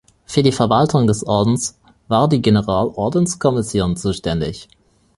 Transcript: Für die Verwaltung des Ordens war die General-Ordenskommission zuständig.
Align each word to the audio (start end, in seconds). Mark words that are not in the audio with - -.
Für 0.25 0.41
die 0.41 0.51
Verwaltung 0.51 1.05
des 1.05 1.23
Ordens 1.27 1.77
war 2.07 2.27
die 2.27 2.41
General-Ordenskommission 2.41 3.95
zuständig. 3.97 4.67